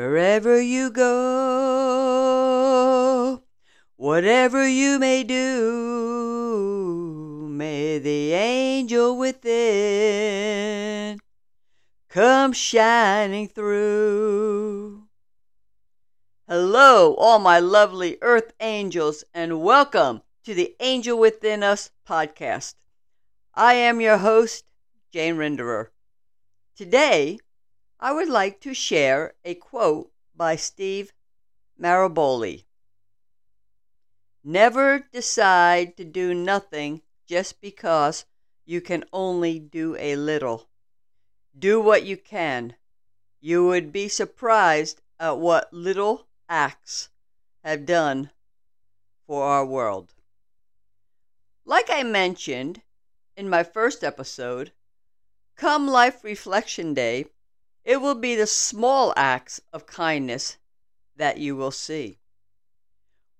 [0.00, 1.92] wherever you go,
[3.96, 11.18] whatever you may do, may the angel within
[12.08, 15.02] come shining through.
[16.48, 22.72] Hello, all my lovely earth angels, and welcome to the Angel Within Us podcast.
[23.54, 24.64] I am your host,
[25.12, 25.88] Jane Rinderer.
[26.74, 27.38] Today,
[28.02, 31.12] I would like to share a quote by Steve
[31.78, 32.64] Maraboli.
[34.42, 38.24] Never decide to do nothing just because
[38.64, 40.70] you can only do a little.
[41.58, 42.74] Do what you can.
[43.38, 47.10] You would be surprised at what little acts
[47.62, 48.30] have done
[49.26, 50.14] for our world.
[51.66, 52.80] Like I mentioned
[53.36, 54.72] in my first episode,
[55.54, 57.26] come Life Reflection Day,
[57.90, 60.58] it will be the small acts of kindness
[61.16, 62.20] that you will see.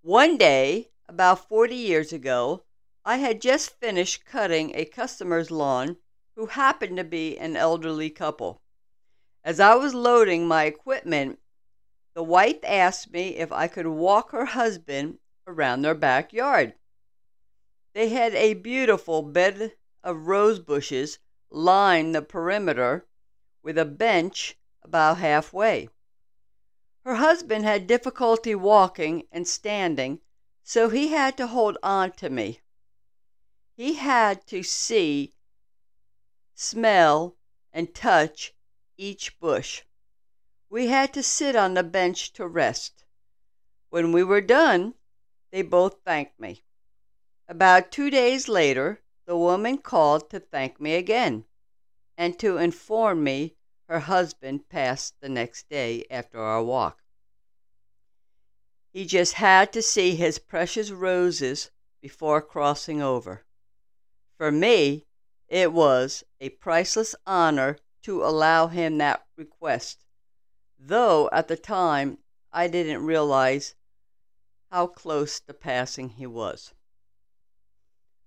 [0.00, 2.64] One day, about 40 years ago,
[3.04, 5.98] I had just finished cutting a customer's lawn
[6.34, 8.62] who happened to be an elderly couple.
[9.44, 11.40] As I was loading my equipment,
[12.14, 16.72] the wife asked me if I could walk her husband around their backyard.
[17.92, 21.18] They had a beautiful bed of rose bushes
[21.50, 23.04] line the perimeter
[23.62, 25.88] with a bench about halfway.
[27.04, 30.20] Her husband had difficulty walking and standing,
[30.62, 32.60] so he had to hold on to me.
[33.76, 35.34] He had to see,
[36.54, 37.36] smell,
[37.72, 38.54] and touch
[38.96, 39.82] each bush.
[40.70, 43.04] We had to sit on the bench to rest.
[43.90, 44.94] When we were done,
[45.50, 46.64] they both thanked me.
[47.48, 51.44] About two days later, the woman called to thank me again
[52.18, 53.54] and to inform me
[53.88, 56.98] her husband passed the next day after our walk.
[58.92, 61.70] He just had to see his precious roses
[62.02, 63.44] before crossing over.
[64.36, 65.06] For me,
[65.46, 70.04] it was a priceless honor to allow him that request,
[70.76, 72.18] though at the time
[72.52, 73.76] I didn't realize
[74.70, 76.74] how close to passing he was.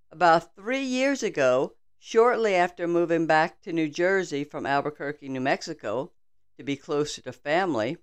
[0.10, 6.12] About three years ago, Shortly after moving back to New Jersey from Albuquerque, New Mexico,
[6.58, 8.00] to be closer to family,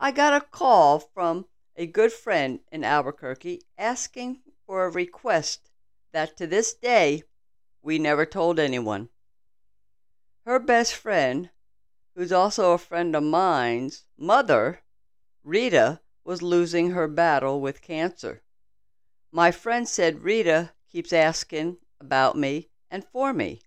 [0.00, 5.70] I got a call from a good friend in Albuquerque asking for a request
[6.10, 7.22] that to this day
[7.82, 9.10] we never told anyone.
[10.44, 11.50] Her best friend,
[12.16, 14.82] who's also a friend of mine's mother,
[15.44, 18.42] Rita, was losing her battle with cancer.
[19.30, 23.60] My friend said Rita keeps asking about me and for me.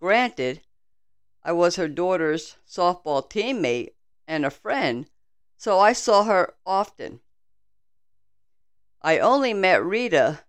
[0.00, 0.62] Granted,
[1.42, 3.92] I was her daughter's softball teammate
[4.26, 5.10] and a friend,
[5.58, 7.20] so I saw her often.
[9.02, 10.40] I only met Rita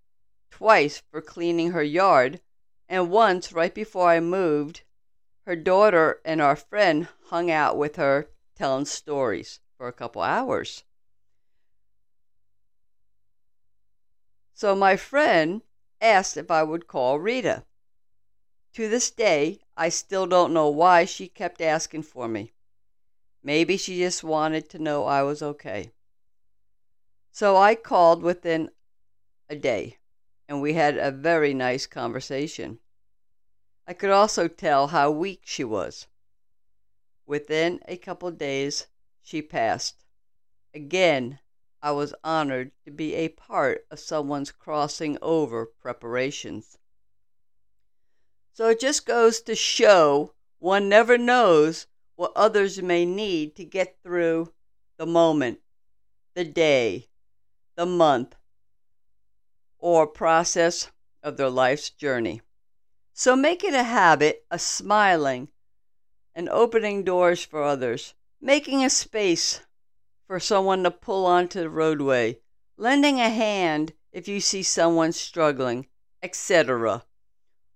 [0.49, 2.39] twice for cleaning her yard,
[2.87, 4.83] and once right before I moved,
[5.45, 10.85] her daughter and our friend hung out with her telling stories for a couple hours.
[14.53, 15.61] So my friend
[15.99, 17.65] asked if I would call Rita.
[18.73, 22.53] To this day, I still don't know why she kept asking for me.
[23.43, 25.91] Maybe she just wanted to know I was okay.
[27.31, 28.69] So I called within
[29.49, 29.97] a day,
[30.47, 32.79] and we had a very nice conversation.
[33.87, 36.07] I could also tell how weak she was.
[37.25, 38.87] Within a couple days,
[39.21, 40.05] she passed.
[40.73, 41.39] Again,
[41.81, 46.77] I was honored to be a part of someone's crossing over preparations.
[48.53, 53.97] So it just goes to show one never knows what others may need to get
[54.03, 54.51] through
[54.97, 55.61] the moment,
[56.35, 57.07] the day,
[57.75, 58.35] the month,
[59.77, 60.91] or process
[61.23, 62.41] of their life's journey.
[63.13, 65.47] So make it a habit of smiling
[66.35, 69.61] and opening doors for others, making a space
[70.27, 72.39] for someone to pull onto the roadway,
[72.77, 75.87] lending a hand if you see someone struggling,
[76.21, 77.03] etc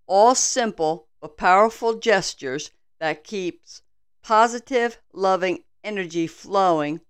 [0.08, 3.82] all simple but powerful gestures that keeps
[4.22, 7.02] positive, loving energy flowing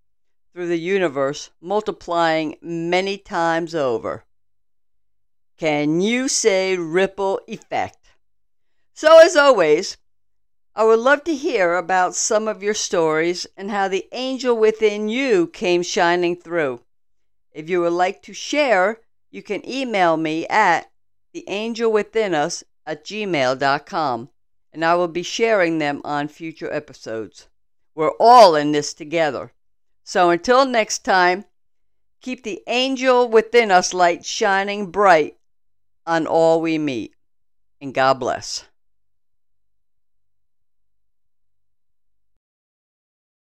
[0.53, 4.25] through the universe, multiplying many times over.
[5.57, 8.09] Can you say ripple effect?
[8.93, 9.97] So, as always,
[10.75, 15.07] I would love to hear about some of your stories and how the angel within
[15.07, 16.81] you came shining through.
[17.51, 18.99] If you would like to share,
[19.31, 20.91] you can email me at
[21.33, 24.29] theangelwithinus at gmail.com,
[24.73, 27.47] and I will be sharing them on future episodes.
[27.95, 29.53] We're all in this together.
[30.03, 31.45] So until next time,
[32.21, 35.37] keep the angel within us light shining bright
[36.05, 37.15] on all we meet.
[37.81, 38.65] And God bless.